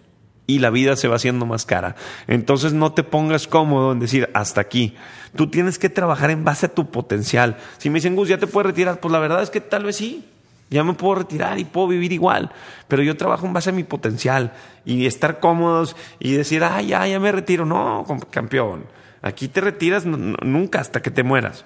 y 0.50 0.58
la 0.58 0.72
vida 0.72 0.96
se 0.96 1.08
va 1.08 1.16
haciendo 1.16 1.46
más 1.46 1.68
cara. 1.68 1.96
Entonces 2.26 2.74
no 2.74 2.92
te 2.94 3.04
pongas 3.04 3.48
cómodo 3.48 3.92
en 3.92 4.00
decir 4.00 4.32
hasta 4.34 4.60
aquí. 4.60 4.96
Tú 5.36 5.52
tienes 5.52 5.78
que 5.78 5.90
trabajar 5.90 6.32
en 6.32 6.44
base 6.44 6.66
a 6.66 6.74
tu 6.74 6.90
potencial. 6.90 7.58
Si 7.78 7.92
me 7.92 7.96
dicen, 8.00 8.16
Gus, 8.16 8.30
¿ya 8.30 8.40
te 8.40 8.48
puedes 8.48 8.66
retirar? 8.66 9.00
Pues 9.00 9.12
la 9.12 9.20
verdad 9.20 9.44
es 9.44 9.52
que 9.52 9.62
tal 9.62 9.84
vez 9.84 9.98
sí. 9.98 10.26
Ya 10.72 10.84
me 10.84 10.94
puedo 10.94 11.16
retirar 11.16 11.60
y 11.60 11.66
puedo 11.66 11.88
vivir 11.88 12.14
igual. 12.14 12.52
Pero 12.88 13.04
yo 13.04 13.16
trabajo 13.16 13.46
en 13.46 13.54
base 13.54 13.70
a 13.70 13.74
mi 13.74 13.84
potencial 13.84 14.54
y 14.86 15.06
estar 15.06 15.40
cómodos 15.40 15.96
y 16.18 16.34
decir, 16.34 16.64
ah, 16.64 16.82
ya, 16.82 17.06
ya 17.06 17.20
me 17.20 17.32
retiro. 17.32 17.64
No, 17.68 18.06
campeón. 18.32 18.86
Aquí 19.22 19.50
te 19.50 19.62
retiras 19.62 20.08
nunca 20.08 20.80
hasta 20.80 21.04
que 21.04 21.12
te 21.12 21.22
mueras. 21.22 21.64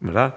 ¿Verdad? 0.00 0.36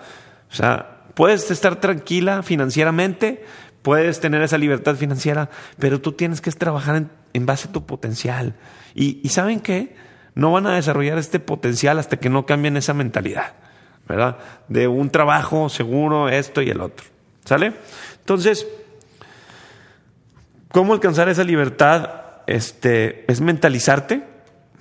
O 0.52 0.56
sea, 0.56 1.04
puedes 1.14 1.50
estar 1.52 1.78
tranquila 1.78 2.44
financieramente, 2.44 3.46
puedes 3.82 4.20
tener 4.20 4.42
esa 4.42 4.58
libertad 4.58 4.96
financiera, 4.96 5.50
pero 5.80 6.02
tú 6.02 6.12
tienes 6.12 6.42
que 6.42 6.52
trabajar 6.52 7.06
en, 7.34 7.46
base 7.46 7.68
a 7.68 7.72
tu 7.72 7.86
potencial. 7.86 8.56
Y, 8.94 9.20
y, 9.24 9.30
¿saben 9.30 9.60
qué? 9.60 9.96
No 10.34 10.52
van 10.52 10.68
a 10.68 10.76
desarrollar 10.76 11.18
este 11.18 11.40
potencial 11.40 12.00
hasta 12.00 12.18
que 12.18 12.30
no 12.30 12.46
cambien 12.46 12.78
esa 12.78 12.94
mentalidad, 12.94 13.54
¿verdad? 14.08 14.38
De 14.68 14.88
un 14.88 15.10
trabajo 15.10 15.70
seguro, 15.70 16.30
esto 16.30 16.62
y 16.62 16.70
el 16.70 16.82
otro. 16.82 17.06
¿Sale? 17.46 17.74
Entonces, 18.20 18.68
¿cómo 20.72 20.94
alcanzar 20.94 21.30
esa 21.30 21.44
libertad? 21.44 22.10
Este, 22.48 23.32
es 23.32 23.40
mentalizarte, 23.40 24.24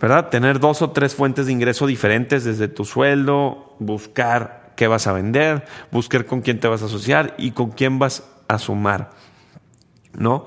¿verdad? 0.00 0.30
Tener 0.30 0.60
dos 0.60 0.80
o 0.82 0.90
tres 0.90 1.14
fuentes 1.14 1.46
de 1.46 1.52
ingreso 1.52 1.86
diferentes 1.86 2.44
desde 2.44 2.68
tu 2.68 2.84
sueldo, 2.84 3.76
buscar 3.78 4.63
qué 4.76 4.86
vas 4.86 5.06
a 5.06 5.12
vender, 5.12 5.64
buscar 5.90 6.26
con 6.26 6.40
quién 6.40 6.60
te 6.60 6.68
vas 6.68 6.82
a 6.82 6.86
asociar 6.86 7.34
y 7.38 7.52
con 7.52 7.70
quién 7.70 7.98
vas 7.98 8.24
a 8.48 8.58
sumar. 8.58 9.10
¿No? 10.16 10.46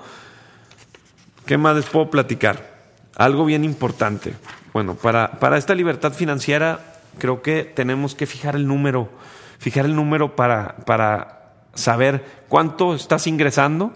¿Qué 1.46 1.58
más 1.58 1.76
les 1.76 1.86
puedo 1.86 2.10
platicar? 2.10 2.78
Algo 3.16 3.46
bien 3.46 3.64
importante. 3.64 4.34
Bueno, 4.74 4.96
para, 4.96 5.40
para 5.40 5.58
esta 5.58 5.74
libertad 5.74 6.14
financiera 6.14 6.80
creo 7.18 7.42
que 7.42 7.64
tenemos 7.64 8.16
que 8.16 8.26
fijar 8.26 8.56
el 8.56 8.68
número, 8.68 9.10
fijar 9.60 9.86
el 9.86 9.96
número 9.96 10.36
para, 10.36 10.78
para 10.86 11.54
saber 11.74 12.24
cuánto 12.48 12.94
estás 12.94 13.28
ingresando, 13.28 13.94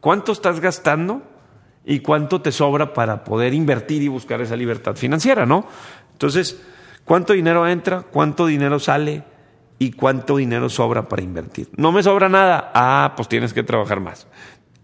cuánto 0.00 0.32
estás 0.32 0.60
gastando 0.60 1.22
y 1.84 2.00
cuánto 2.00 2.42
te 2.42 2.52
sobra 2.52 2.92
para 2.92 3.24
poder 3.24 3.54
invertir 3.54 4.02
y 4.02 4.08
buscar 4.08 4.40
esa 4.40 4.56
libertad 4.56 4.96
financiera, 4.96 5.46
¿no? 5.46 5.66
Entonces, 6.12 6.60
¿cuánto 7.04 7.32
dinero 7.32 7.66
entra? 7.66 8.02
¿Cuánto 8.02 8.46
dinero 8.46 8.80
sale? 8.80 9.22
Y 9.78 9.92
cuánto 9.92 10.36
dinero 10.36 10.68
sobra 10.68 11.08
para 11.08 11.22
invertir. 11.22 11.68
No 11.76 11.92
me 11.92 12.02
sobra 12.02 12.28
nada. 12.28 12.70
Ah, 12.74 13.14
pues 13.16 13.28
tienes 13.28 13.52
que 13.52 13.62
trabajar 13.62 14.00
más 14.00 14.26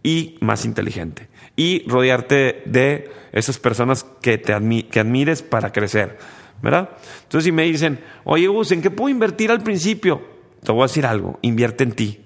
y 0.03 0.37
más 0.41 0.65
inteligente 0.65 1.29
y 1.57 1.89
rodearte 1.89 2.63
de 2.67 3.11
esas 3.33 3.59
personas 3.59 4.05
que 4.21 4.39
te 4.39 4.55
que 4.91 5.01
admires 5.01 5.43
para 5.43 5.73
crecer, 5.73 6.19
¿verdad? 6.63 6.91
Entonces 7.23 7.45
si 7.45 7.53
me 7.53 7.65
dicen, 7.65 8.01
oye 8.25 8.47
Gus, 8.49 8.73
¿en 8.73 8.83
qué 8.83 8.91
puedo 8.91 9.09
invertir 9.09 9.51
al 9.51 9.63
principio? 9.63 10.23
Te 10.63 10.73
voy 10.73 10.83
a 10.83 10.87
decir 10.87 11.07
algo, 11.07 11.39
invierte 11.43 11.85
en 11.85 11.93
ti. 11.93 12.19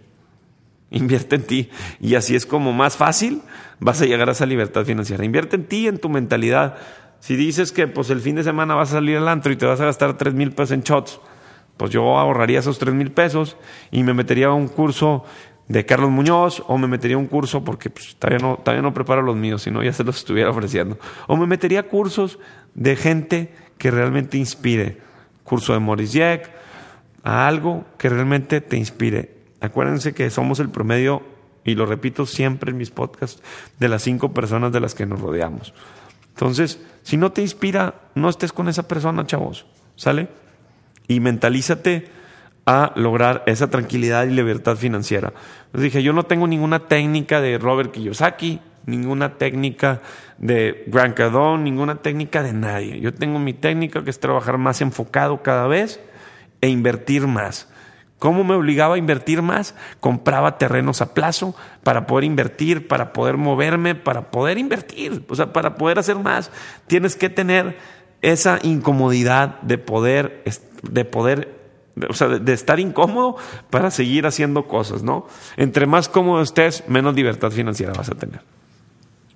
Invierte 0.89 1.35
en 1.37 1.43
ti 1.43 1.69
y 2.01 2.15
así 2.15 2.37
es 2.37 2.47
como 2.47 2.73
más 2.73 2.97
fácil 2.97 3.43
vas 3.81 4.01
a 4.01 4.07
llegar 4.07 4.29
a 4.29 4.33
esa 4.33 4.47
libertad 4.47 4.85
financiera. 4.85 5.25
Invierte 5.25 5.57
en 5.57 5.65
ti, 5.65 5.89
en 5.89 5.99
tu 5.99 6.09
mentalidad. 6.09 6.77
Si 7.19 7.35
dices 7.35 7.73
que 7.73 7.89
pues 7.89 8.09
el 8.11 8.21
fin 8.21 8.37
de 8.37 8.45
semana 8.45 8.77
vas 8.77 8.91
a 8.91 8.93
salir 8.93 9.17
al 9.17 9.29
antro 9.29 9.53
y 9.53 9.57
te 9.57 9.67
vas 9.67 9.81
a 9.81 9.87
gastar 9.87 10.17
tres 10.17 10.35
mil 10.35 10.53
pesos 10.53 10.71
en 10.73 10.83
shots, 10.83 11.21
pues 11.77 11.91
yo 11.91 12.19
ahorraría 12.19 12.61
esos 12.61 12.79
tres 12.79 12.95
mil 12.95 13.11
pesos 13.11 13.57
y 13.91 14.03
me 14.03 14.15
metería 14.15 14.47
a 14.47 14.53
un 14.53 14.69
curso 14.69 15.25
de 15.69 15.85
Carlos 15.85 16.11
Muñoz 16.11 16.63
o 16.69 16.79
me 16.79 16.87
metería 16.87 17.17
a 17.17 17.21
un 17.21 17.27
curso 17.27 17.65
porque 17.65 17.91
pues, 17.91 18.17
todavía, 18.17 18.39
no, 18.39 18.57
todavía 18.57 18.83
no 18.83 18.95
preparo 18.95 19.23
los 19.23 19.37
míos, 19.37 19.63
si 19.63 19.71
no 19.71 19.83
ya 19.83 19.93
se 19.93 20.05
los 20.05 20.17
estuviera 20.17 20.51
ofreciendo. 20.51 20.99
O 21.27 21.37
me 21.37 21.47
metería 21.47 21.81
a 21.81 21.83
cursos 21.85 22.39
de 22.75 22.97
gente 22.97 23.53
que 23.79 23.91
realmente 23.91 24.39
inspire. 24.39 24.99
Curso 25.45 25.73
de 25.73 25.81
Maurice 25.81 26.19
Jack, 26.19 26.51
a 27.23 27.47
algo 27.47 27.85
que 27.99 28.09
realmente 28.09 28.61
te 28.61 28.77
inspire. 28.77 29.37
Acuérdense 29.61 30.15
que 30.15 30.31
somos 30.31 30.61
el 30.61 30.71
promedio, 30.71 31.23
y 31.65 31.75
lo 31.75 31.87
repito 31.87 32.27
siempre 32.27 32.71
en 32.71 32.77
mis 32.77 32.91
podcasts, 32.91 33.43
de 33.79 33.89
las 33.89 34.03
cinco 34.03 34.33
personas 34.33 34.73
de 34.73 34.81
las 34.81 34.95
que 34.95 35.07
nos 35.07 35.21
rodeamos. 35.21 35.75
Entonces, 36.29 36.81
si 37.03 37.17
no 37.17 37.33
te 37.33 37.43
inspira, 37.43 37.95
no 38.15 38.29
estés 38.29 38.53
con 38.53 38.69
esa 38.69 38.87
persona, 38.87 39.27
chavos. 39.27 39.67
¿Sale? 39.97 40.29
Y 41.09 41.21
mentalízate 41.21 42.09
a 42.67 42.93
lograr 42.97 43.45
esa 43.47 43.71
tranquilidad 43.71 44.27
y 44.27 44.31
libertad 44.31 44.77
financiera. 44.77 45.33
Les 45.73 45.83
dije, 45.83 46.03
yo 46.03 46.13
no 46.13 46.25
tengo 46.25 46.47
ninguna 46.47 46.81
técnica 46.89 47.41
de 47.41 47.59
Robert 47.59 47.93
Kiyosaki, 47.93 48.61
ninguna 48.87 49.35
técnica 49.35 50.01
de 50.39 50.85
Grant 50.89 51.15
Cardone, 51.15 51.63
ninguna 51.63 51.97
técnica 51.97 52.43
de 52.43 52.53
nadie. 52.53 53.01
Yo 53.01 53.15
tengo 53.15 53.39
mi 53.39 53.53
técnica 53.53 54.03
que 54.03 54.11
es 54.11 54.19
trabajar 54.19 54.59
más 54.59 54.81
enfocado 54.81 55.43
cada 55.43 55.67
vez 55.69 56.01
e 56.61 56.69
invertir 56.69 57.27
más. 57.27 57.69
¿Cómo 58.19 58.45
me 58.45 58.55
obligaba 58.55 58.95
a 58.95 58.99
invertir 58.99 59.43
más? 59.43 59.75
Compraba 60.01 60.57
terrenos 60.57 61.03
a 61.03 61.13
plazo 61.13 61.55
para 61.83 62.07
poder 62.07 62.25
invertir, 62.25 62.89
para 62.89 63.13
poder 63.13 63.37
moverme, 63.37 63.95
para 63.95 64.31
poder 64.31 64.57
invertir, 64.57 65.23
o 65.29 65.35
sea, 65.35 65.53
para 65.53 65.75
poder 65.75 65.99
hacer 65.99 66.17
más. 66.17 66.51
Tienes 66.87 67.15
que 67.15 67.29
tener 67.29 67.77
esa 68.23 68.59
incomodidad 68.63 69.61
de 69.63 69.79
poder, 69.79 70.43
de 70.83 71.05
poder, 71.05 71.55
o 72.09 72.15
sea, 72.15 72.29
de, 72.29 72.53
estar 72.53 72.81
incómodo 72.81 73.37
para 73.71 73.91
seguir 73.91 74.27
haciendo 74.27 74.67
cosas, 74.67 75.03
¿no? 75.03 75.27
Entre 75.57 75.87
más 75.87 76.09
cómodo 76.09 76.43
estés, 76.43 76.85
menos 76.89 77.15
libertad 77.15 77.51
financiera 77.51 77.93
vas 77.93 78.11
a 78.11 78.15
tener. 78.15 78.41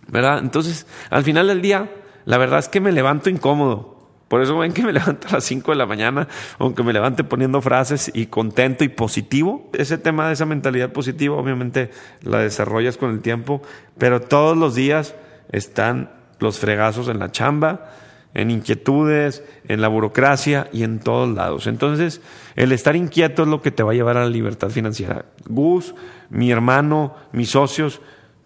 ¿Verdad? 0.09 0.39
Entonces, 0.39 0.87
al 1.11 1.23
final 1.23 1.47
del 1.47 1.63
día, 1.63 1.91
la 2.25 2.39
verdad 2.39 2.59
es 2.59 2.69
que 2.69 2.81
me 2.81 2.93
levanto 2.93 3.31
incómodo. 3.31 4.01
Por 4.31 4.43
eso 4.43 4.57
ven 4.57 4.73
que 4.73 4.83
me 4.83 4.93
levanto 4.95 5.27
a 5.29 5.33
las 5.33 5.45
5 5.45 5.73
de 5.73 5.77
la 5.77 5.87
mañana, 5.87 6.29
aunque 6.59 6.85
me 6.85 6.93
levante 6.93 7.25
poniendo 7.25 7.61
frases 7.61 8.11
y 8.15 8.27
contento 8.27 8.85
y 8.85 8.89
positivo. 8.89 9.69
Ese 9.73 9.99
tema 9.99 10.29
de 10.29 10.35
esa 10.35 10.47
mentalidad 10.47 10.93
positiva, 10.93 11.37
obviamente 11.37 11.91
la 12.23 12.39
desarrollas 12.39 12.97
con 12.97 13.11
el 13.11 13.23
tiempo, 13.23 13.61
pero 13.99 14.21
todos 14.21 14.57
los 14.57 14.77
días 14.77 15.17
están 15.51 16.13
los 16.39 16.61
fregazos 16.61 17.09
en 17.09 17.19
la 17.19 17.33
chamba, 17.33 17.91
en 18.35 18.51
inquietudes, 18.51 19.45
en 19.67 19.81
la 19.81 19.89
burocracia 19.89 20.69
y 20.73 20.83
en 20.83 21.01
todos 21.01 21.29
lados. 21.29 21.67
Entonces, 21.67 22.21
el 22.57 22.73
estar 22.73 22.97
inquieto 22.97 23.43
es 23.43 23.49
lo 23.49 23.61
que 23.61 23.71
te 23.71 23.83
va 23.83 23.93
a 23.93 23.95
llevar 23.95 24.17
a 24.17 24.25
la 24.25 24.31
libertad 24.31 24.71
financiera. 24.71 25.25
Gus, 25.49 25.95
mi 26.29 26.51
hermano, 26.51 27.15
mis 27.33 27.51
socios, 27.51 28.01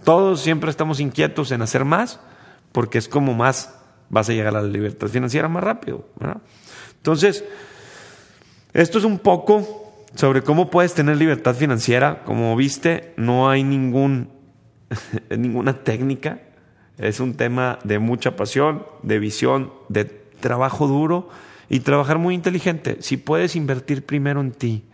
todos 0.04 0.40
siempre 0.40 0.70
estamos 0.70 1.00
inquietos 1.00 1.50
en 1.50 1.62
hacer 1.62 1.84
más, 1.84 2.20
porque 2.72 2.98
es 2.98 3.08
como 3.08 3.34
más 3.34 3.74
vas 4.08 4.28
a 4.28 4.32
llegar 4.32 4.56
a 4.56 4.62
la 4.62 4.68
libertad 4.68 5.08
financiera 5.08 5.48
más 5.48 5.64
rápido. 5.64 6.06
Entonces, 6.96 7.44
esto 8.72 8.98
es 8.98 9.04
un 9.04 9.18
poco 9.18 10.06
sobre 10.14 10.42
cómo 10.42 10.70
puedes 10.70 10.94
tener 10.94 11.16
libertad 11.16 11.54
financiera. 11.54 12.22
Como 12.24 12.54
viste, 12.56 13.12
no 13.16 13.50
hay 13.50 13.64
ningún, 13.64 14.30
ninguna 15.36 15.84
técnica. 15.84 16.40
Es 16.98 17.20
un 17.20 17.34
tema 17.34 17.78
de 17.84 17.98
mucha 17.98 18.36
pasión, 18.36 18.86
de 19.02 19.18
visión, 19.18 19.72
de 19.88 20.04
trabajo 20.04 20.86
duro 20.86 21.28
y 21.68 21.80
trabajar 21.80 22.18
muy 22.18 22.34
inteligente. 22.34 22.98
Si 23.00 23.16
puedes 23.16 23.56
invertir 23.56 24.04
primero 24.04 24.40
en 24.40 24.52
ti 24.52 24.84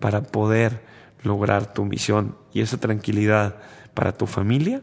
para 0.00 0.22
poder 0.22 0.82
lograr 1.22 1.72
tu 1.72 1.84
misión 1.84 2.36
y 2.52 2.60
esa 2.60 2.78
tranquilidad 2.78 3.56
para 3.94 4.12
tu 4.12 4.26
familia, 4.26 4.82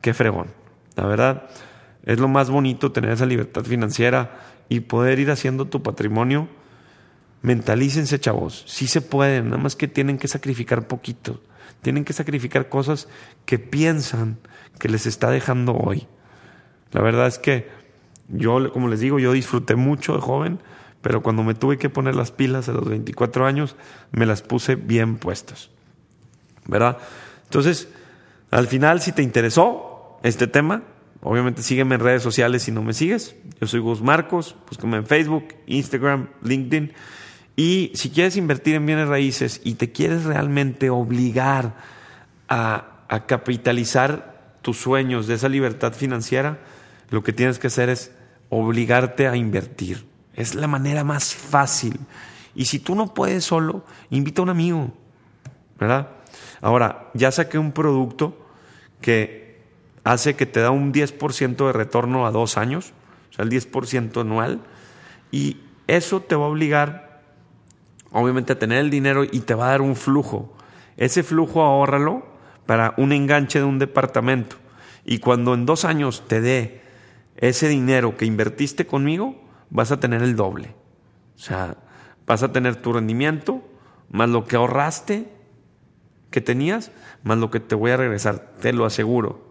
qué 0.00 0.14
fregón. 0.14 0.48
La 0.96 1.06
verdad, 1.06 1.48
es 2.04 2.18
lo 2.18 2.28
más 2.28 2.50
bonito 2.50 2.92
tener 2.92 3.12
esa 3.12 3.26
libertad 3.26 3.64
financiera 3.64 4.38
y 4.68 4.80
poder 4.80 5.18
ir 5.18 5.30
haciendo 5.30 5.66
tu 5.66 5.82
patrimonio. 5.82 6.48
Mentalícense, 7.42 8.18
chavos. 8.18 8.64
Sí 8.66 8.86
se 8.86 9.00
pueden, 9.00 9.46
nada 9.46 9.62
más 9.62 9.76
que 9.76 9.88
tienen 9.88 10.18
que 10.18 10.28
sacrificar 10.28 10.86
poquito. 10.86 11.40
Tienen 11.82 12.04
que 12.04 12.12
sacrificar 12.12 12.68
cosas 12.68 13.08
que 13.46 13.58
piensan 13.58 14.38
que 14.78 14.88
les 14.88 15.06
está 15.06 15.30
dejando 15.30 15.74
hoy. 15.74 16.06
La 16.92 17.02
verdad 17.02 17.26
es 17.26 17.38
que 17.38 17.68
yo, 18.28 18.72
como 18.72 18.88
les 18.88 19.00
digo, 19.00 19.18
yo 19.18 19.32
disfruté 19.32 19.74
mucho 19.74 20.14
de 20.14 20.20
joven, 20.20 20.60
pero 21.02 21.22
cuando 21.22 21.42
me 21.42 21.54
tuve 21.54 21.76
que 21.76 21.90
poner 21.90 22.14
las 22.14 22.30
pilas 22.30 22.68
a 22.68 22.72
los 22.72 22.88
24 22.88 23.46
años, 23.46 23.76
me 24.12 24.26
las 24.26 24.42
puse 24.42 24.76
bien 24.76 25.16
puestas. 25.16 25.70
¿Verdad? 26.66 26.98
Entonces, 27.44 27.88
al 28.50 28.66
final, 28.66 29.00
si 29.00 29.12
te 29.12 29.22
interesó 29.22 30.18
este 30.22 30.46
tema, 30.46 30.82
Obviamente 31.24 31.62
sígueme 31.62 31.94
en 31.94 32.02
redes 32.02 32.22
sociales 32.22 32.62
si 32.62 32.70
no 32.70 32.82
me 32.82 32.92
sigues. 32.92 33.34
Yo 33.58 33.66
soy 33.66 33.80
Gus 33.80 34.02
Marcos, 34.02 34.56
búscame 34.68 34.98
en 34.98 35.06
Facebook, 35.06 35.54
Instagram, 35.66 36.28
LinkedIn. 36.42 36.92
Y 37.56 37.92
si 37.94 38.10
quieres 38.10 38.36
invertir 38.36 38.74
en 38.74 38.86
bienes 38.86 39.08
raíces 39.08 39.60
y 39.64 39.74
te 39.74 39.92
quieres 39.92 40.24
realmente 40.24 40.90
obligar 40.90 41.74
a, 42.48 43.04
a 43.08 43.26
capitalizar 43.26 44.56
tus 44.62 44.78
sueños 44.78 45.26
de 45.26 45.34
esa 45.34 45.48
libertad 45.48 45.92
financiera, 45.92 46.58
lo 47.10 47.22
que 47.22 47.32
tienes 47.32 47.58
que 47.58 47.68
hacer 47.68 47.90
es 47.90 48.10
obligarte 48.48 49.28
a 49.28 49.36
invertir. 49.36 50.06
Es 50.34 50.54
la 50.54 50.66
manera 50.66 51.04
más 51.04 51.34
fácil. 51.34 51.98
Y 52.54 52.64
si 52.66 52.78
tú 52.78 52.94
no 52.94 53.14
puedes 53.14 53.44
solo, 53.44 53.84
invita 54.10 54.42
a 54.42 54.44
un 54.44 54.50
amigo. 54.50 54.92
¿Verdad? 55.78 56.08
Ahora, 56.60 57.10
ya 57.14 57.30
saqué 57.30 57.58
un 57.58 57.72
producto 57.72 58.38
que 59.00 59.60
hace 60.04 60.34
que 60.34 60.46
te 60.46 60.60
da 60.60 60.70
un 60.70 60.92
10% 60.92 61.66
de 61.66 61.72
retorno 61.72 62.26
a 62.26 62.30
dos 62.30 62.56
años, 62.56 62.92
o 63.30 63.34
sea, 63.34 63.44
el 63.44 63.50
10% 63.50 64.20
anual, 64.20 64.60
y 65.30 65.58
eso 65.86 66.20
te 66.20 66.36
va 66.36 66.44
a 66.44 66.48
obligar, 66.48 67.03
obviamente, 68.14 68.52
a 68.52 68.58
tener 68.58 68.78
el 68.78 68.90
dinero 68.90 69.24
y 69.24 69.40
te 69.40 69.54
va 69.54 69.66
a 69.66 69.70
dar 69.70 69.82
un 69.82 69.96
flujo. 69.96 70.56
Ese 70.96 71.22
flujo 71.22 71.62
ahórralo 71.62 72.24
para 72.64 72.94
un 72.96 73.12
enganche 73.12 73.58
de 73.58 73.64
un 73.64 73.78
departamento. 73.78 74.56
Y 75.04 75.18
cuando 75.18 75.52
en 75.52 75.66
dos 75.66 75.84
años 75.84 76.22
te 76.28 76.40
dé 76.40 76.80
ese 77.36 77.68
dinero 77.68 78.16
que 78.16 78.24
invertiste 78.24 78.86
conmigo, 78.86 79.42
vas 79.68 79.90
a 79.90 79.98
tener 79.98 80.22
el 80.22 80.36
doble. 80.36 80.74
O 81.34 81.38
sea, 81.38 81.76
vas 82.24 82.42
a 82.44 82.52
tener 82.52 82.76
tu 82.76 82.92
rendimiento, 82.92 83.62
más 84.10 84.28
lo 84.28 84.44
que 84.44 84.56
ahorraste 84.56 85.28
que 86.30 86.40
tenías, 86.40 86.92
más 87.24 87.38
lo 87.38 87.50
que 87.50 87.58
te 87.58 87.74
voy 87.74 87.90
a 87.90 87.96
regresar, 87.96 88.52
te 88.60 88.72
lo 88.72 88.86
aseguro. 88.86 89.44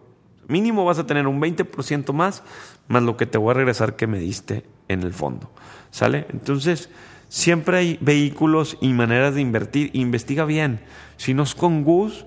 Mínimo 0.48 0.86
vas 0.86 0.98
a 0.98 1.06
tener 1.06 1.26
un 1.26 1.40
20% 1.40 2.12
más, 2.14 2.42
más 2.88 3.02
lo 3.02 3.18
que 3.18 3.26
te 3.26 3.36
voy 3.36 3.50
a 3.50 3.54
regresar 3.54 3.96
que 3.96 4.06
me 4.06 4.18
diste 4.18 4.64
en 4.88 5.02
el 5.02 5.12
fondo. 5.12 5.50
¿Sale? 5.90 6.26
Entonces, 6.30 6.90
siempre 7.34 7.78
hay 7.78 7.98
vehículos 8.00 8.78
y 8.80 8.92
maneras 8.92 9.34
de 9.34 9.40
invertir. 9.40 9.90
Investiga 9.92 10.44
bien. 10.44 10.78
Si 11.16 11.34
no 11.34 11.42
es 11.42 11.56
con 11.56 11.82
Gus, 11.82 12.26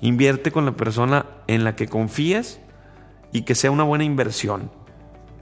invierte 0.00 0.50
con 0.50 0.64
la 0.64 0.72
persona 0.72 1.26
en 1.48 1.64
la 1.64 1.76
que 1.76 1.86
confíes 1.86 2.58
y 3.30 3.42
que 3.42 3.54
sea 3.54 3.70
una 3.70 3.84
buena 3.84 4.04
inversión. 4.04 4.70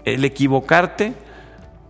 El 0.04 0.24
equivocarte 0.24 1.14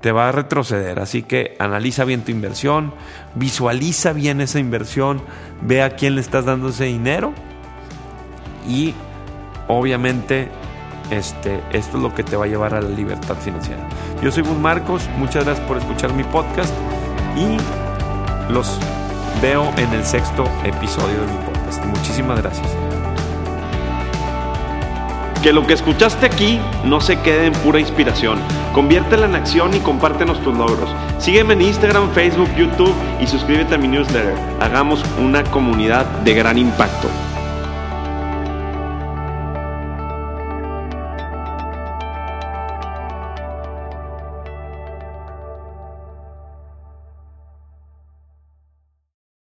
te 0.02 0.12
va 0.12 0.28
a 0.28 0.32
retroceder. 0.32 0.98
Así 0.98 1.22
que 1.22 1.56
analiza 1.58 2.04
bien 2.04 2.20
tu 2.20 2.32
inversión, 2.32 2.92
visualiza 3.34 4.12
bien 4.12 4.42
esa 4.42 4.58
inversión, 4.58 5.22
ve 5.62 5.82
a 5.82 5.96
quién 5.96 6.16
le 6.16 6.20
estás 6.20 6.44
dando 6.44 6.68
ese 6.68 6.84
dinero 6.84 7.32
y 8.68 8.92
obviamente 9.68 10.48
este, 11.10 11.62
esto 11.72 11.96
es 11.96 12.02
lo 12.02 12.14
que 12.14 12.24
te 12.24 12.36
va 12.36 12.44
a 12.44 12.48
llevar 12.48 12.74
a 12.74 12.82
la 12.82 12.90
libertad 12.90 13.36
financiera. 13.36 13.88
Yo 14.22 14.30
soy 14.30 14.42
Gus 14.42 14.58
Marcos, 14.58 15.08
muchas 15.16 15.46
gracias 15.46 15.66
por 15.66 15.78
escuchar 15.78 16.12
mi 16.12 16.24
podcast 16.24 16.74
y 17.36 17.56
los 18.52 18.78
veo 19.42 19.72
en 19.76 19.92
el 19.92 20.04
sexto 20.04 20.44
episodio 20.64 21.20
de 21.20 21.26
mi 21.26 21.38
podcast. 21.44 21.84
Muchísimas 21.84 22.40
gracias. 22.40 22.66
Que 25.42 25.52
lo 25.52 25.66
que 25.66 25.74
escuchaste 25.74 26.26
aquí 26.26 26.58
no 26.84 27.00
se 27.00 27.20
quede 27.20 27.46
en 27.46 27.52
pura 27.52 27.78
inspiración. 27.78 28.40
Conviértela 28.72 29.26
en 29.26 29.36
acción 29.36 29.74
y 29.74 29.80
compártenos 29.80 30.42
tus 30.42 30.56
logros. 30.56 30.90
Sígueme 31.18 31.54
en 31.54 31.62
Instagram, 31.62 32.10
Facebook, 32.10 32.52
YouTube 32.56 32.94
y 33.20 33.26
suscríbete 33.26 33.74
a 33.74 33.78
mi 33.78 33.86
newsletter. 33.86 34.34
Hagamos 34.60 35.04
una 35.18 35.44
comunidad 35.44 36.04
de 36.24 36.34
gran 36.34 36.58
impacto. 36.58 37.08